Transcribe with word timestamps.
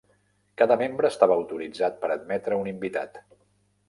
Cada 0.59 0.77
membre 0.81 1.11
estava 1.13 1.35
autoritzat 1.41 1.99
per 2.05 2.09
admetre 2.15 2.57
un 2.63 2.71
invitat. 2.73 3.21